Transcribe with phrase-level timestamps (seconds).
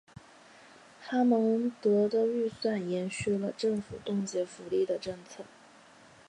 [0.99, 5.45] 哈蒙德的预算延续了政府冻结福利的政策。